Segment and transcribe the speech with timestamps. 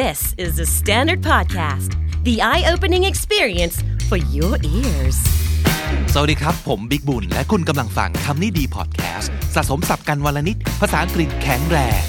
[0.00, 1.90] This is the Standard Podcast,
[2.24, 3.76] the eye opening experience
[4.08, 5.18] for your ears.
[6.12, 12.02] สวัสดีครับ ผมบิกบุญ และคุณกำลังฟังคำนี้ดีพอดแคสต์สะสมสับกันวลนิด ภาษาอังกฤษแข็งแรง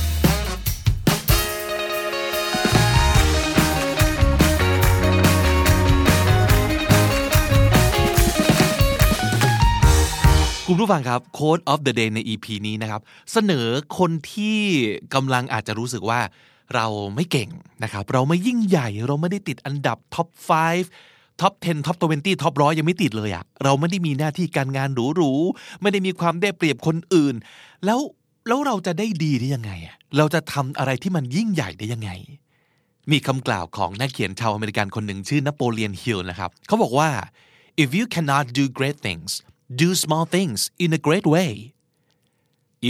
[10.68, 14.60] คุณผู้ฟังครับ Code of the Day ใน EP นี้นะครับ เสนอคนที่
[15.14, 16.22] กำลังอาจจะรู้สึกว่า
[16.76, 17.50] เราไม่เก่ง
[17.84, 20.28] นะครับ เราไม่ยิ่งใหญ่ เราไม่ได้ติดอันดับท็อป
[20.84, 27.36] 5 ท็อป 10 ท็อป 20 ท็อปร้อยยังไม่ติดเลยอะเราไม่ได้มีหน้าที่การงานหรูๆ ไม่ได้มีความได้เปรียบคนอื่น
[27.86, 28.00] แล้ว
[28.48, 32.12] แล้วเราจะได้ดีได้ยังไงอะเราจะทำอะไรที่มันยิ่งใหญ่ได้ยังไง
[33.12, 37.10] มีคำกล่าวของนักเขียนชาวอเมริกันคนหนึ่งชื่อนโปเลียนฮิลนะครับ เขาบอกว่า
[37.84, 39.30] if you cannot do great things
[39.82, 41.52] do small things in a great way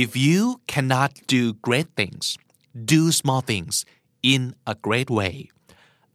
[0.01, 0.41] if you
[0.73, 2.23] cannot do great things
[2.91, 3.75] do small things
[4.33, 4.41] in
[4.71, 5.35] a great way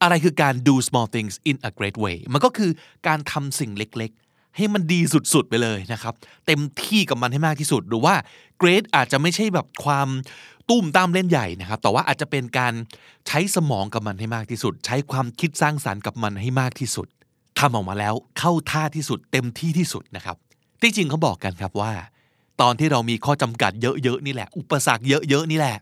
[0.02, 2.70] อะไรคือการ do small things in a great way มันก็คือ
[3.06, 5.00] การทำสิ่งเล็กๆ ให้มันดี
[5.34, 6.14] สุดๆไปเลยนะครับ
[6.46, 8.14] เต็มที่กับมันให้มากที่สุด หรือว่า
[8.62, 10.08] great อาจจะไม่ใช่แบบความ
[10.68, 12.74] ตุ้มตามเล่นใหญ่นะครับ แต่ว่าอาจจะเป็นการ
[13.26, 17.06] ใช้สมองกับมันให้มากที่สุด ใช้ความคิดสร้างสารรค์กับมันให้มากที่สุด
[17.58, 20.36] ทำออกมาแล้วเข้าท่าที่สุด เต็มที่ที่สุดนะครับ
[20.82, 21.92] ที่จริงเขาบอกกันครับว่า
[22.60, 25.76] ตอนที่เรามีข้อจำกัดเยอะๆนี่แหละ อุปสรรคเยอะๆนี่แหละ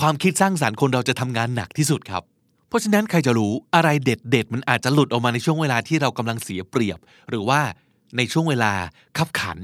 [0.00, 2.22] ความคิดสร้างสารรค์คนเราจะทำงานหนักที่สุดครับ
[2.68, 7.60] เพราะฉะนั้นใครจะรู้อะไรเด็ดๆมันอาจจะหลุดออกมาในช่วงเวลาที่เรากำลังเสียเปรียบ หรือว่า
[8.16, 8.72] ในช่วงเวลา
[9.18, 9.60] ขับขัน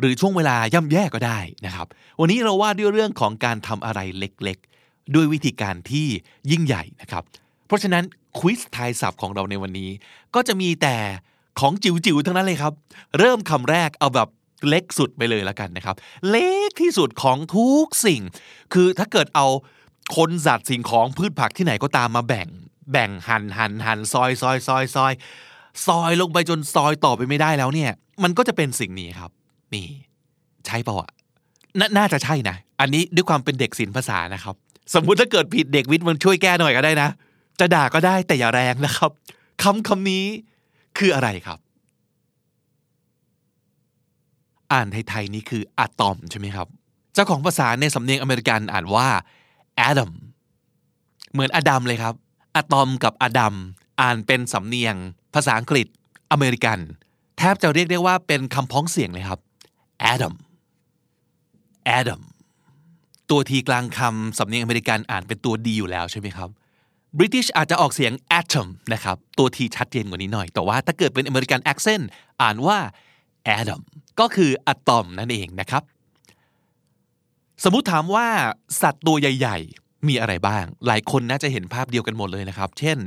[0.00, 1.86] หรือช่วงเวลาย่ำแย่ก็ได้นะครับ
[2.20, 6.06] วันนี้เราว่าด้วยเรื่องของการทำอะไรเล็กๆ ด้วยวิธีการที่
[6.50, 7.22] ยิ่งใหญ่นะครับ
[7.66, 8.04] เพราะฉะนั้น
[8.38, 9.90] ควิสทายศัพท์ของเราในวันนี้
[10.34, 10.96] ก็จะมีแต่
[11.60, 12.72] ของจิ๋วๆทั้งนั้นเลยครับ
[13.18, 14.28] เริ่มคำแรกเอาแบบ
[14.68, 15.96] เล็กสุดไปเลยแล้วกันนะครับ
[16.30, 18.22] เล็กที่สุดของทุกสิ่ง
[18.74, 19.46] คือถ้าเกิดเอา
[20.16, 22.48] คนสัตว์สิ่งของพืชผักที่ไหนก็ตามมาแบ่ง
[22.92, 25.12] แบ่งหันหันหันซอยซอยซอยซอย
[25.86, 27.90] ซอยลงไปจนซอยต่อไปไม่ได้แล้วเนี่ย
[28.22, 29.30] มันก็จะเป็นสิ่งนี้ครับ
[29.74, 29.86] นี่
[30.66, 31.10] ใช่เปล่าอะ
[31.78, 34.54] นน่าจะใช่นะ อันนี้ด้วยความเป็นเด็กศิลปภาษานะครับ
[34.94, 37.08] สมมุติถ้าเกิดผิดเด็กวิทย์มันช่วยแก้หน่อยก็ได้นะ
[37.60, 39.10] จะด่าก็ได้แต่อย่าแรงนะครับ
[39.62, 40.24] คำคำนี้
[40.98, 41.58] คืออะไรครับ
[44.72, 46.68] อ่านไทยๆนี้คืออะตอมใช่ไหมครับ
[47.14, 49.08] เจ้าของภาษาในสำเนียงอเมริกันอ่านว่า
[49.88, 50.12] Adam
[51.32, 52.14] เหมือนอดัมเลยครับ
[52.56, 53.54] อะตอมกับอดัม
[54.00, 54.94] อ่านเป็นสำเนียง
[55.34, 55.86] ภาษาอังกฤษ
[56.32, 56.78] อเมริกัน
[57.38, 59.40] แทบจะเรียกได้ว่าเป็นคำพ้องเสียงเลยครับ
[60.12, 60.34] Adam
[61.98, 62.20] Adam
[63.30, 66.48] ตัวทีกลางคำสำเนียงอเมริกันอ่านเป็นตัวดีอยู่แล้วใช่ไหมครับ
[67.18, 72.04] British อาจจะออกเสียง atom นะครับ ตัวทีชัดเจนกว่านี้หน่อย แต่ว่าถ้าเกิดเป็นอเมริกัน accent
[72.42, 72.78] อ่านว่า
[73.56, 73.82] atom
[74.20, 75.82] ก็คืออะตอมนั่นเองนะครับ
[77.64, 78.26] สมมุติถามว่า
[78.82, 82.98] สัตว์ตัวใหญ่ ๆ มีอะไรบ้าง หลายคนน่าจะเห็นภาพเดียวกันหมดเลยนะครับ เช่น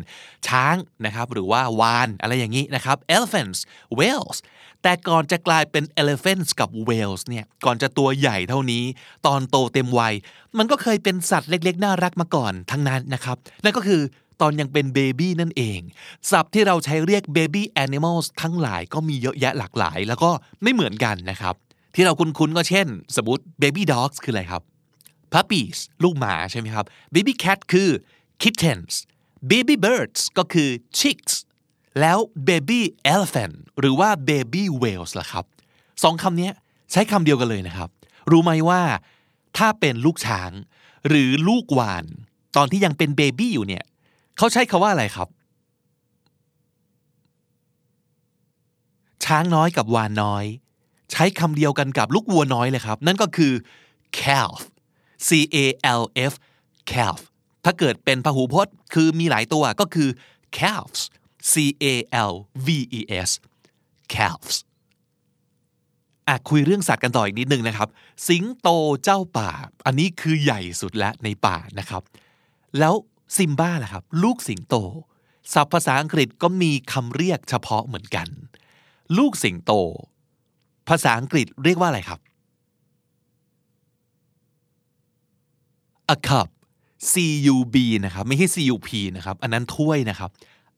[0.48, 0.76] ช้าง
[1.06, 3.60] นะครับหรือว่าวานอะไรอย่างนี้นะครับ elephants
[3.98, 4.38] whales
[4.84, 8.84] แต่ก่อนจะกลายเป็น elephants กับ whales เนี่ยก่อนจะตัวใหญ่เท่านี้
[9.28, 10.14] ตอนโตเต็มวัย
[10.58, 14.02] มันก็เคยเป็นสัตว์เล็กๆ น่ารักมาก่อนทั้งนั้นนะครับ นั่นก็คือ
[14.42, 15.80] ตอนยังเป็นเบบี้นั่นเอง
[16.32, 20.30] ศัพท์ที่เราใช้เรียก baby animals ทั้งหลายก็มีเยอะแยะหลากหลาย แล้วก็
[20.64, 21.56] ไม่เหมือนกันนะครับ
[21.96, 24.62] ที่เราคุ้นๆก็เช่น สมมติ baby dogs คืออะไรครับ
[25.34, 27.90] puppies ลูกหมาใช่ไหมครับ baby cat คือ
[28.42, 28.94] kittens
[29.52, 30.70] baby birds ก็คือ
[31.00, 31.34] chicks
[32.00, 32.18] แล้ว
[32.48, 32.80] baby
[33.14, 35.46] elephant หรือว่า baby whales ล่ะครับ
[36.04, 36.50] สองคำนี้
[36.92, 37.90] ใช้คำเดียวกันเลยนะครับ
[38.32, 38.82] รู้ไหมว่า
[39.58, 40.52] ถ้าเป็นลูกช้าง
[41.08, 42.06] หรือลูกวาน
[42.58, 43.84] ตอนที่ยังเป็นเบบี้อยู่เนี่ย
[44.38, 45.28] เขาใช้คาว่าอะไรครับ
[49.26, 50.46] ช้างน้อยกับวานน้อย
[51.12, 53.54] ใช้คำเดียวกันกับลูกวัวน้อยเลยครับ นั่นก็คือ
[54.20, 54.58] calf
[55.28, 55.58] c a
[56.02, 56.34] l f
[56.92, 57.20] calf
[57.66, 60.10] ถ้าเกิดเป็นพหูพจน์คือมีหลายตัวก็คือ
[60.58, 61.02] calves
[61.52, 61.86] c a
[62.30, 62.34] l
[62.66, 62.68] v
[63.00, 63.32] e s
[64.14, 64.58] calves
[66.28, 67.90] อะคุยเรื่องสัตว์กันต่ออีกนิดนึงนะครับ
[68.28, 68.68] สิงโต
[69.04, 69.50] เจ้าป่า
[69.86, 72.04] อันนี้คือใหญ่สุดและในป่านะครับ
[72.80, 72.94] แล้ว
[73.36, 74.76] ซิมบ้าล่ะครับ ลูกสิงโต
[75.54, 78.28] ศัพท์ภาษาอังกฤษก็มีคำเรียกเฉพาะเหมือนกัน
[79.18, 79.72] ลูกสิงโต
[80.90, 82.20] ภาษาอังกฤษเรียกว่าอะไรครับ
[86.16, 86.48] a cup
[87.12, 87.14] c
[87.54, 87.76] u b
[88.06, 90.30] นะครับ ไม่ใช่ c u p นะครับ อันนั้นถ้วยนะครับ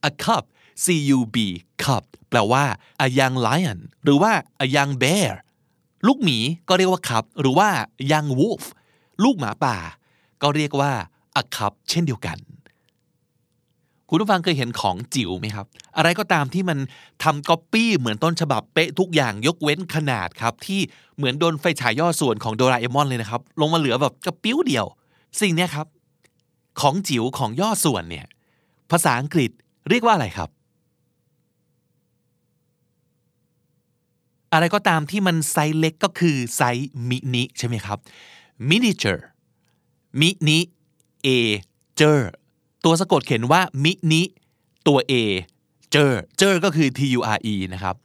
[0.09, 0.44] a cup
[0.83, 0.85] c
[1.18, 1.38] u b
[1.83, 2.63] cup แปลว่า
[3.06, 4.31] a young lion หรือว่า
[4.65, 5.31] a young bear
[6.07, 6.38] ลูกหมี
[6.69, 7.69] ก็เรียกว่า cup หรือว่า
[8.12, 8.65] young wolf
[9.23, 9.77] ลูกหมาป่า
[10.41, 10.91] ก็เรียกว่า
[11.41, 12.38] a cup เช่นเดียวกัน
[14.11, 15.65] คุณผู้ฟังเคยเห็นของจิ๋วไหมครับ
[15.97, 16.77] อะไรก็ตามที่มัน
[17.23, 20.79] ทำก๊อปปี้เหมือนต้นฉบับเป๊ะทุกอย่างยกเว้นขนาดครับ ที่
[21.17, 24.85] เหมือนโดนไฟฉายย่อส่วนของโดราเอมอนเลยนะครับ ลงมาเหลือแบบกระปิ้วเดียว
[25.41, 25.88] สิ่งเนี้ยครับ
[26.81, 28.25] ของจิ๋วของย่อส่วนเนี่ย
[28.91, 29.51] ภาษาอังกฤษ
[29.89, 30.50] เรียกว่าอะไรครับ
[34.53, 37.97] อะไรก็ตามที่มันไซส์เล็กก็คือไซส์มินิใช่ไหมครับ
[38.69, 39.21] miniature
[40.19, 42.31] miniature
[42.85, 44.23] ตัวสะกดเขียนว่ามินิ
[44.87, 45.13] ตัว A
[45.91, 47.95] เจอร์เจอร์ก็คือ T U R E นะครับ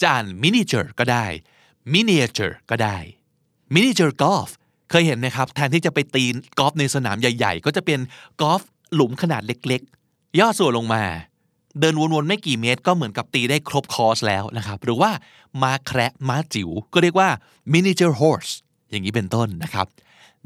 [0.00, 1.26] จะอ่าน miniature ก็ได้
[1.92, 2.96] miniature ก็ได้
[3.74, 4.50] miniature golf
[4.90, 6.24] เคยเห็นนะครับแทนที่จะไปตี
[6.58, 8.00] กอล์ฟในสนามใหญ่ๆ ก็จะเป็น
[8.40, 8.62] กอล์ฟ
[8.94, 11.02] หลุมขนาดเล็กๆ ย่อส่วนลงมา
[11.80, 15.10] เดินวนๆไม่กี่เมตร ก็เหมือนกับตีได้ครบคอร์สแล้วนะครับ หรือว่า
[15.62, 17.28] ม้าแคระม้าจิ๋วก็เรียกว่า
[17.72, 18.52] miniature horse
[18.90, 19.86] อย่างนี้เป็นต้นนะครับ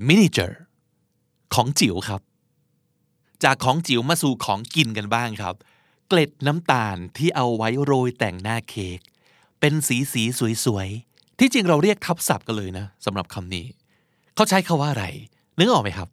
[0.08, 0.54] miniature
[1.54, 2.20] ของจิ๋วครับ
[3.44, 5.54] จากของจิ๋วมาสู่ของกินกันบ้างครับ
[6.08, 9.00] เกล็ดน้ำตาลที่เอาไว้โรยแต่งหน้าเค้ก
[9.60, 10.22] เป็นสีสี
[10.64, 13.66] สวยๆ ที่จริงเราเรียกทับศัพท์กันเลยนะสำหรับคำนี้
[14.34, 15.06] เขาใช้คาว่าอะไร
[15.58, 16.08] นึกออกไหมครับ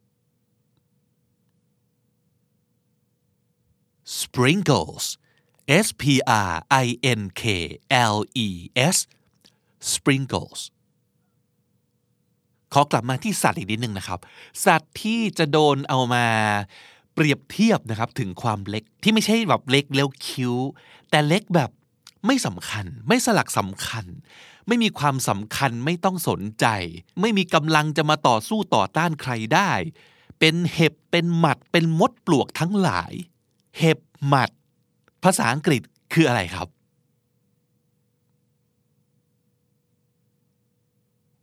[4.20, 5.06] sprinkles
[5.86, 6.04] S P
[6.50, 6.54] R
[6.86, 6.88] I
[7.20, 7.44] N K
[8.14, 8.48] L E
[8.96, 8.98] S
[9.94, 10.62] sprinkles
[12.74, 14.20] ขอกลับมาที่สัตว์อีกนิดนึงนะครับ
[14.66, 16.26] สัตว์ที่จะโดนเอามา
[17.14, 20.56] เปรียบเทียบนะครับถึงความเล็กที่ไม่ใช่แบบเล็กแล้วคิ้ว
[21.10, 21.70] แต่เล็กแบบ
[22.26, 24.06] ไม่สำคัญ ไม่สลักสำคัญ
[24.68, 26.66] ไม่มีความสำคัญไม่ต้องสนใจ
[27.22, 29.72] ไม่มีกำลังจะมาต่อสู้ต่อต้านใครได้
[30.40, 33.14] เป็นเห็บเป็นหมัดเป็นมดปลวกทั้งหลาย
[33.78, 34.50] เห็บหมัด
[35.24, 35.82] ภาษาอังกฤษ
[36.14, 36.68] คืออะไรครับ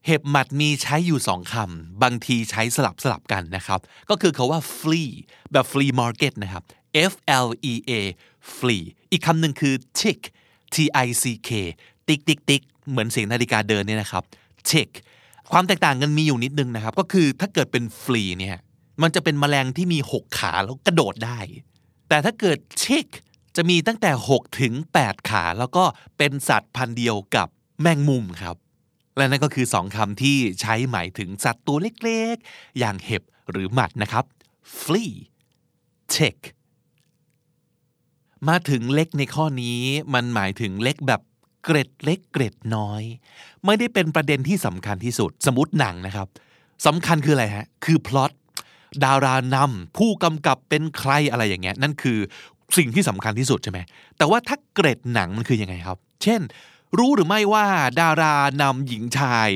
[0.09, 5.09] เห็บหมัดมีใช้อยู่สองคำบางทีใช้สลับสลับกันนะครับ ก็คือคาว่า flea
[5.53, 6.63] แบบ flea market นะครับ
[7.11, 7.13] F
[7.47, 7.93] L E A
[8.57, 10.21] flea อีกคำหนึ่งคือ tick
[10.75, 10.77] T
[11.07, 11.51] I C K
[12.09, 14.25] ติ๊กติ๊กติ๊กเหมือนเสียงนาฬิกาเดินเนี่ยนะครับ
[14.71, 14.91] tick
[15.53, 18.59] ความแตกต่างกันมีอยู่นิดนึงนะครับ ก็คือถ้าเกิดเป็น flea เนี่ย
[19.03, 21.41] มันจะเป็นแมลงที่มี 6 ขาแล้วกระโดดได้
[22.09, 23.09] แต่ถ้าเกิด tick
[23.57, 25.85] จะมีตั้งแต่ 6 ถึง 8 ขา แล้วก็
[26.19, 27.49] เป็นสัตว์พันธุ์เดียวกับ
[27.83, 28.57] แมงมุมครับ
[29.19, 34.25] และนั่นก็คือสองคำที่ใช้หมายถึงสัตว์ตัวเล็กๆ อย่างเห็บหรือหมัดนะครับ
[34.79, 35.13] flea
[36.15, 36.39] tick
[38.49, 39.81] มาถึงเล็กในข้อนี้
[40.15, 41.21] มันหมายถึงเล็กแบบ
[41.65, 43.03] เกร็ดเล็กเกร็ดน้อย
[43.65, 46.29] ไม่ได้เป็นประเด็นที่สำคัญที่สุด สมมติหนังนะครับ
[46.87, 48.33] สำคัญคืออะไรฮะ คือพล็อต
[49.05, 52.19] ดารานำผู้กำกับเป็นใครอะไรอย่างเงี้ยนั่นคือ
[52.77, 53.81] สิ่งที่สำคัญที่สุดใช่ไหม
[54.19, 56.41] แต่ว่าถ้าเกร็ดหนังมันคือยังไงครับ เช่น
[56.99, 57.67] รู้หรือไม่ว่า
[58.01, 59.51] ดารานำหญิงชาย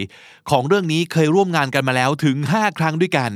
[0.51, 3.33] ของเรื่องนี้เคยร่วมงานกันมาแล้วถึง 5 ครั้งด้วยกัน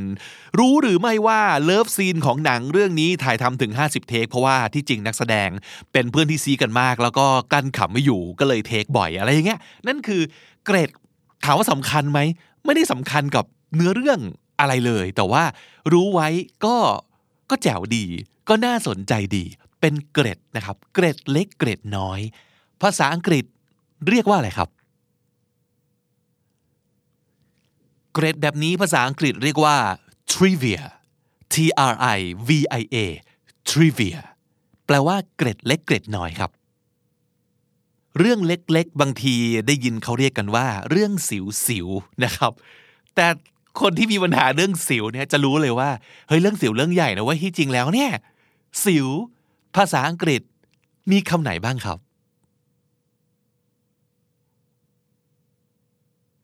[0.58, 5.50] รู้หรือไม่ว่าเลิฟซีนของหนังเรื่องนี้ถ่ายทำถึง 50 เทค เพราะว่าที่จริงนักแสดง
[5.92, 10.22] เป็นเพื่อนที่ซี้กันมาก แล้วก็กลั้นขำไม่อยู่ก็เลยเทคบ่อยอะไรอย่างเงี้ยนั่นคือ
[10.66, 10.88] เกรด
[11.44, 12.20] ถามว่าสำคัญไหม
[12.64, 13.44] ไม่ได้สำคัญกับ
[13.74, 14.20] เนื้อเรื่อง
[14.60, 15.44] อะไรเลย แต่ว่า
[15.92, 16.28] รู้ไว้
[16.64, 16.76] ก็
[17.50, 18.04] ก็แจ๋วดี
[18.48, 19.44] ก็น่าสนใจดี
[19.80, 22.20] เป็นเกรดนะครับ เกรดเล็กเกรดน้อย
[22.82, 23.44] ภาษาอังกฤษ
[24.08, 24.68] เรียกว่าอะไรครับ
[28.12, 29.76] เกรดแบบนี้ภาษาอังกฤษเรียกว่า
[30.32, 30.82] trivia
[31.54, 31.56] T
[31.92, 32.50] R I V
[32.80, 32.96] I A
[33.70, 34.18] trivia
[34.86, 36.50] แปลว่าเกรดเล็กเกรดน้อยครับ
[38.18, 39.34] เรื่องเล็กๆ บางที
[39.66, 41.12] ได้ยินเขาเรียกกันว่า เรื่อง
[41.66, 42.52] สิวๆนะครับ
[43.14, 43.26] แต่
[43.80, 45.90] คนที่มีปัญหาเรื่องสิวเนี่ยจะรู้เลยว่า
[46.28, 48.10] เฮ้ยเรื่องสิวเรื่องใหญ่นะว่าที่จริงแล้วเนี่ย
[48.84, 49.06] สิว
[49.76, 50.42] ภาษาอังกฤษ
[51.10, 51.98] มีคำไหนบ้างครับ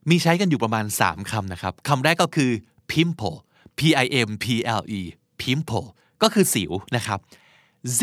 [0.09, 2.51] มีใช้กันอยู่ประมาณ 3คำนะครับคำแรกก็คือ
[2.91, 3.37] pimple
[3.77, 4.45] p i m p
[4.79, 5.01] l e
[5.41, 5.87] pimple
[6.21, 7.19] ก็คือสิวนะครับ
[7.99, 8.01] z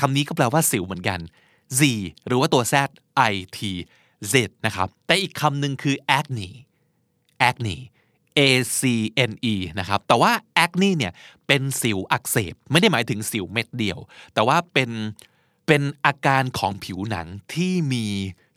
[0.00, 1.20] คำนี้ก็แปลว่าสิวเหมือนกัน
[1.78, 1.80] z
[2.26, 2.74] หรือว่าตัว z
[3.30, 3.58] i t
[4.32, 4.34] z
[4.66, 6.50] นะครับ แต่อีกคำหนึ่งคือ acne
[7.48, 7.76] acne
[8.38, 8.40] A
[8.80, 8.82] C
[9.30, 10.32] N E นะครับ แต่ว่า
[10.64, 11.12] acne เนี่ย
[11.46, 13.98] เป็นสิวอักเสบ ไม่ได้หมายถึงสิวเม็ดเดียว
[14.34, 14.90] แต่ว่าเป็น
[15.66, 18.06] เป็นอาการของผิวหนังที่มี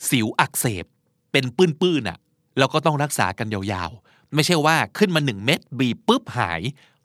[0.10, 0.86] สิวอักเสบ
[1.32, 2.20] เป็นปื้นๆอะ
[2.58, 6.62] แล้วก็ต้องรักษากันยาวๆ ไม่ใช่ว่าขึ้นมา 1 เม็ดบีปุ๊บหาย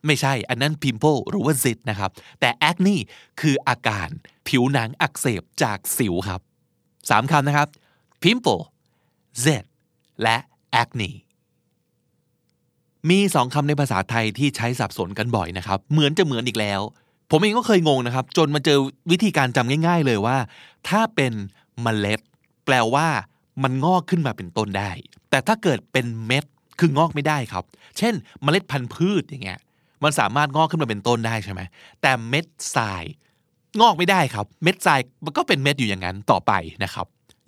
[0.07, 2.11] ไม่ใช่ อันนั้น pimple หรือว่า zit นะครับ
[2.41, 2.97] แต่ acne
[3.41, 4.09] คืออาการ
[4.49, 6.41] ผิวหนังอักเสบจากสิวครับ
[7.11, 7.69] สามคำนะครับ
[8.23, 8.63] pimple
[9.45, 9.65] zit
[10.23, 10.37] และ
[10.83, 11.11] acne
[13.09, 16.81] มีสองคำในภาษาไทยที่ใช้สับสนกันบ่อยนะครับ เหมือนจะเหมือนอีกแล้ว
[17.31, 18.79] ผมเองก็เคยงงนะครับ จนมาเจอ
[19.11, 20.37] วิธีการจำง่าย ๆ เลยว่า
[20.89, 21.33] ถ้าเป็น
[21.83, 22.21] เมล็ด
[22.65, 23.09] แปลว่า
[23.63, 24.91] มันงอกขึ้นมาเป็นต้นได้
[25.31, 26.45] แต่ถ้าเกิดเป็นเม็ด
[26.81, 27.65] คืองอกไม่ได้ครับ
[27.99, 29.59] เช่น เมล็ดพันธุ์พืชอย่างเงี้ย
[30.05, 31.61] มันสามารถงอกขึ้นมาเป็นต้นได้ใช่ไหม
[32.03, 32.47] แต่เม็ด
[32.77, 33.05] ทราย
[33.81, 36.53] งอกไม่ได้ครับ เม็ดทรายมันก็เป็นเม็ดอยู่อย่างนั้นต่อไป
[36.85, 37.07] นะครับ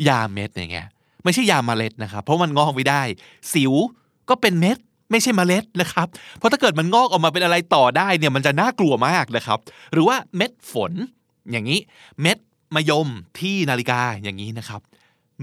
[0.09, 0.87] ยาเม็ดอย่างเงี้ย
[1.25, 3.03] ไม่ใช่ยาเมล็ดนะครับ เพราะมันงอกไม่ได้
[3.53, 3.73] สิว
[4.29, 4.79] ก็เป็นเม็ด
[5.11, 6.07] ไม่ใช่เมล็ดนะครับ
[6.39, 9.59] เพราะถ้าเกิดมันงอกออกมาเป็นอะไรต่อได้เนี่ยมันจะน่ากลัวมากนะครับ
[9.93, 10.93] หรือว่าเม็ดฝน
[11.51, 11.81] อย่างนี้
[12.23, 12.39] เม็ด
[12.75, 14.81] มะยมที่นาฬิกาอย่างนี้นะครับ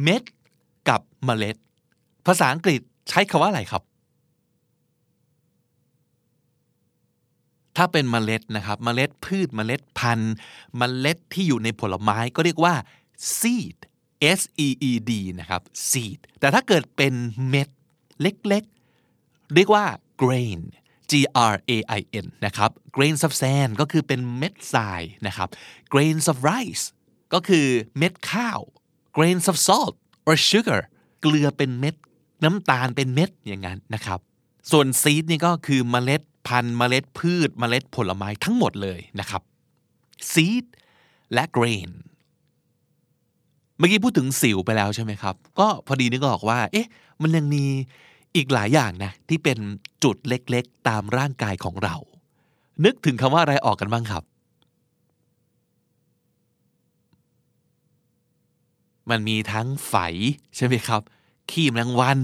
[0.04, 0.24] เม็ด
[0.90, 1.56] กับเมล็ด
[2.26, 3.84] ภาษาอังกฤษใช้คาว่าอะไรครับ
[7.78, 10.36] ถ้าเป็นเมล็ดนะครับ เมล็ดพืช เมล็ดพันธุ์
[10.78, 12.76] เมล็ดที่อยู่ในผลไม้ก็เรียกว่า
[13.38, 13.78] seed
[14.40, 17.14] S E E D นะครับ seed แต่ถ้าเกิดเป็น
[17.50, 17.70] เม็ด
[18.22, 19.86] เล็กๆ เรียกว่า
[20.22, 20.60] grain
[21.12, 21.14] G
[21.54, 25.50] R A I N นะครับ grains of sand ก็คือเป็นเม็ดทรายนะครับ
[25.94, 26.86] grains of rice
[27.34, 28.60] ก็คือเม็ดข้าว
[29.18, 29.96] grains of salt
[30.28, 30.82] or sugar
[31.22, 31.96] เกลือเป็นเม็ด
[32.44, 34.20] น้ำตาลเป็นเม็ดอย่างนั้นนะครับ
[34.72, 39.42] ส่วน seed นี่ก็คือเมล็ดพันธุ์เมล็ดพืช เมล็ดผลไม้ทั้งหมดเลยนะครับ
[40.32, 40.66] seed
[41.34, 41.90] และ grain
[43.78, 46.88] เมื่อกี้พูดถึงสิวไปแล้วใช่ไหมครับ ก็พอดีนึกออกว่า เอ๊ะ
[47.22, 47.64] มันยังมี
[48.36, 49.58] อีกหลายอย่างนะ ที่เป็น
[50.04, 51.96] จุดเล็กๆ ตามร่างกายของเรา
[52.86, 54.24] นึกถึงคำว่าอะไรออกกันบ้างครับ
[59.10, 59.94] มันมีทั้งไฝ
[60.56, 61.02] ใช่ไหมครับ
[61.52, 62.20] ขี้แมลงวัน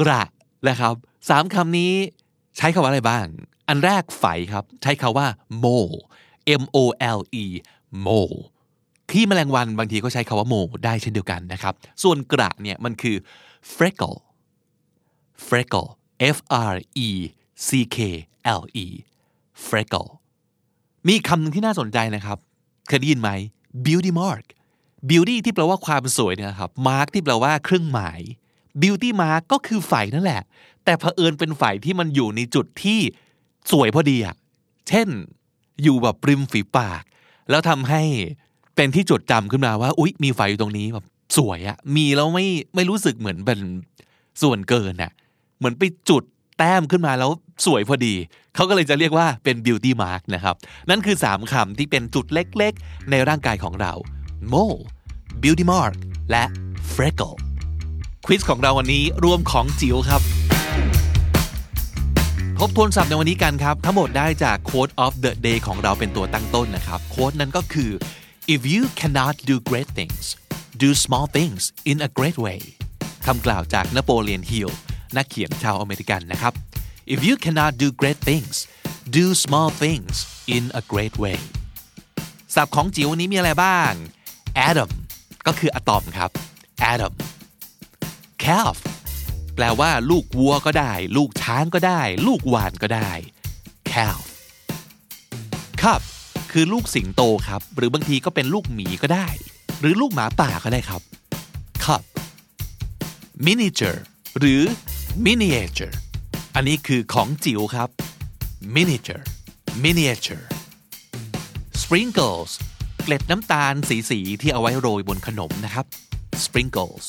[0.00, 0.22] กระ
[0.68, 0.94] นะครับ
[1.28, 1.92] สามคำนี้
[2.56, 3.26] ใช้คำว่าอะไรบ้าง
[3.68, 5.26] อันแรกไฝครับ ใช้คาว่า
[5.64, 5.98] mole
[6.60, 6.78] M O
[7.18, 7.46] L E
[8.06, 8.38] mole
[9.10, 13.16] ขี้แมลงวันบางทีก็ใช้คาว่าโมได้เช่นเดียวกันนะครับ ส่วนกระเนี่ยมันคือ
[13.74, 14.18] freckle
[15.46, 15.88] freckle
[16.36, 16.38] F
[16.72, 16.74] R
[17.06, 17.08] E
[17.66, 17.98] C K
[18.60, 18.86] L E
[19.68, 20.10] freckle
[21.08, 22.38] มีคำหนึ่งที่น่าสนใจนะครับ
[22.88, 23.30] เคยได้ยินไหม
[23.86, 24.44] beauty mark
[25.10, 28.20] beauty ที่แปลว่าความสวยเนี่ยครับ mark ที่แปลว่าเครื่องหมาย
[28.82, 30.42] beauty mark ก็คือไฝนั่นแหละ
[30.84, 33.00] แต่เผอิญเป็นไฝที่มันอยู่ในจุดที่
[33.70, 34.36] สวยพอดีอะ
[34.88, 35.08] เช่น
[35.82, 37.02] อยู่แบบริมฝีปาก
[37.50, 38.02] แล้วทำให้
[38.76, 43.60] เป็นที่จดจำขึ้นมาว่า อุ๊ย มีไฟอยู่ตรงนี้แบบสวยอะมีแล้วไม่ไม่รู้สึกเหมือนเป็น
[44.42, 45.12] ส่วนเกินอะ
[45.58, 46.22] เหมือนไปจุด
[46.58, 47.30] แต้มขึ้นมาแล้ว
[47.66, 48.14] สวยพอดี
[48.54, 50.54] เขาก็เลยจะเรียกว่าเป็น beauty mark นะครับ
[50.90, 53.92] นั่นคือ 3คำที่เป็นจุดเล็กๆ ในร่างกายของเรา
[54.52, 54.80] mole
[55.42, 55.94] beauty mark
[56.30, 56.44] และ
[56.94, 57.36] freckle
[58.26, 60.22] ควิสของเราวันนี้รวมของจิ๋วครับ
[62.58, 67.90] ทบทวนศัพท์ในวันนี้กันครับ ทั้งหมดได้จาก quote of the day ของเราเป็นตัวตั้งต้นนะครับ โค้ดนั้นก็คือ
[68.54, 70.24] if you cannot do great things
[70.82, 72.60] do small things in a great way
[73.26, 74.70] คำกล่าวจากนโปเลียนฮิล
[75.16, 76.52] นักเขียนชาวอเมริกันนะครับ
[77.14, 78.56] if you cannot do great things
[79.18, 80.14] do small things
[80.56, 81.38] in a great way
[82.54, 83.92] ศัพท์ของจิ๋ววันนี้มีอะไรบ้าง
[84.68, 84.90] atom
[85.46, 86.30] ก็คืออะตอมครับ
[86.92, 87.14] atom
[88.44, 88.76] calf
[89.54, 93.10] แปลว่า ลูกวัวก็ได้ ลูกช้างก็ได้ ลูกวานก็ได้
[93.90, 94.24] calf
[95.82, 96.00] cup
[96.52, 99.28] คือลูกสิงโตครับ หรือบางทีก็เป็นลูกหมีก็ได้
[99.80, 101.00] หรือลูกหมาป่าก็ได้ครับ
[101.84, 102.02] cup
[103.46, 103.98] miniature
[104.38, 104.62] หรือ
[105.24, 105.94] miniature
[106.54, 107.88] อันนี้คือของจิ๋วครับ
[108.74, 109.24] miniature
[109.84, 110.44] miniature
[111.82, 112.52] sprinkles
[113.08, 113.74] เกล็ดน้ำตาล
[114.10, 115.86] สีๆที่เอาไว้โรยบนขนมนะครับ
[116.44, 117.06] sprinkles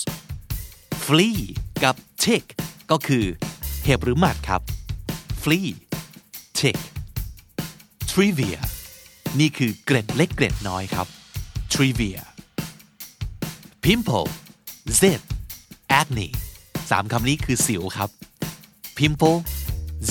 [1.06, 1.40] flea
[1.84, 2.46] กับ tick
[2.92, 3.26] ก็คือ
[3.84, 4.62] เห็บหรือหมัดครับ
[5.42, 5.68] flea
[6.60, 6.78] tick
[8.12, 8.60] trivia
[9.40, 11.08] นี่คือเกร็ดเล็กเกร็ดน้อยครับ
[11.74, 12.22] trivia
[13.84, 14.30] pimple
[15.00, 15.22] zit
[16.00, 16.28] acne
[16.92, 18.10] สามคำนี้คือสิวครับ
[18.98, 19.40] pimple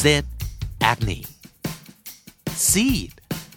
[0.03, 0.25] zit
[0.91, 1.19] acne
[2.69, 3.11] seed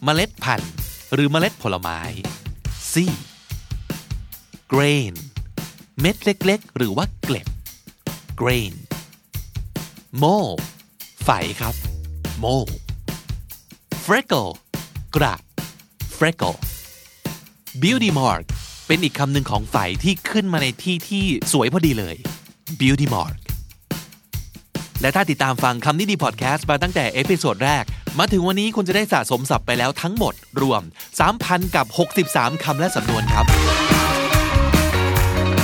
[0.03, 0.78] เมล็ดพันธุ์
[1.13, 1.99] หรือเมล็ดผลไม้
[2.91, 3.19] seed
[4.73, 5.13] grain
[6.01, 7.47] เม็ดเล็กๆ หรือว่าเกล็ด
[8.41, 8.73] grain
[10.21, 10.55] mole
[11.23, 11.29] ไฝ
[11.61, 11.75] ครับ
[12.43, 12.73] mole
[14.05, 14.51] freckle
[15.15, 15.35] กระ
[16.17, 16.59] freckle
[17.81, 18.43] beauty mark
[18.87, 22.15] เป็นอีกคำหนึ่งของไฝที่ขึ้นมาในที่ที่สวยพอดีเลย
[22.79, 23.35] beauty mark
[25.01, 27.83] และถ้าติดตามฟังคำนี้ดีพอดแคสต์มาตั้งแต่ episode แรก
[28.17, 30.81] มาถึงวันนี้คุณจะได้สะสมศัพท์ไปแล้วทั้งหมดรวม
[31.29, 31.85] 3,000 กับ
[32.25, 33.45] 63 คำและสำนวนครับ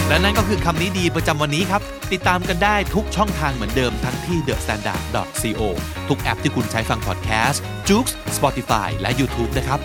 [0.07, 1.81] และนั่นก็คือคำนี้ดีประจำวันนี้ครับ
[2.13, 5.61] ติดตามกันได้ทุกช่องทางเหมือนเดิมทั้งที่ thestandard.co
[6.09, 8.05] ทุกแอปที่คุณใช้ฟังพอดแคสต์ j o o x
[8.37, 9.79] Spotify และ YouTube นะครับ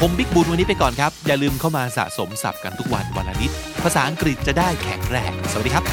[0.00, 3.50] ผมบิ๊กบุญวันนี้ไปก่อนครับ อย่าลืมเข้ามาสะสมศัพท์กันทุกวันวันละนิด
[3.82, 5.84] ภาษาอังกฤษจะได้แข็งแรง สวัสดีครับ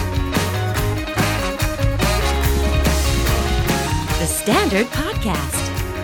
[4.22, 5.67] The Standard Podcast,